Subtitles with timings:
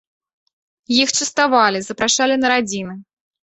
[1.03, 3.01] Іх частавалі, запрашалі на радзіны.